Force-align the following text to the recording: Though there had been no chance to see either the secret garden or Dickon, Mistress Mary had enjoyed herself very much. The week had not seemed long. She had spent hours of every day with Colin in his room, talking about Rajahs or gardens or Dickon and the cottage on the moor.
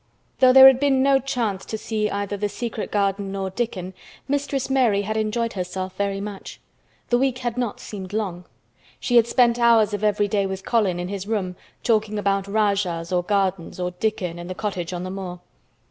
Though 0.39 0.51
there 0.51 0.65
had 0.65 0.79
been 0.79 1.03
no 1.03 1.19
chance 1.19 1.63
to 1.65 1.77
see 1.77 2.09
either 2.09 2.35
the 2.35 2.49
secret 2.49 2.89
garden 2.91 3.35
or 3.35 3.51
Dickon, 3.51 3.93
Mistress 4.27 4.67
Mary 4.67 5.03
had 5.03 5.15
enjoyed 5.15 5.53
herself 5.53 5.95
very 5.95 6.19
much. 6.19 6.59
The 7.09 7.19
week 7.19 7.37
had 7.37 7.55
not 7.55 7.79
seemed 7.79 8.11
long. 8.11 8.45
She 8.99 9.17
had 9.17 9.27
spent 9.27 9.59
hours 9.59 9.93
of 9.93 10.03
every 10.03 10.27
day 10.27 10.47
with 10.47 10.65
Colin 10.65 10.99
in 10.99 11.09
his 11.09 11.27
room, 11.27 11.55
talking 11.83 12.17
about 12.17 12.47
Rajahs 12.47 13.11
or 13.11 13.21
gardens 13.21 13.79
or 13.79 13.91
Dickon 13.91 14.39
and 14.39 14.49
the 14.49 14.55
cottage 14.55 14.91
on 14.91 15.03
the 15.03 15.11
moor. 15.11 15.39